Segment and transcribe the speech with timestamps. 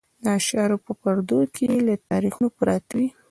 [0.23, 3.07] د اشعارو په پردو کې یې تاریخونه پراته وي.